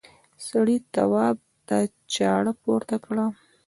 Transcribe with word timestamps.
سړي 0.47 0.77
تواب 0.93 1.37
ته 1.67 1.77
چاړه 2.13 2.53
پورته 2.63 2.95
کړه. 3.05 3.25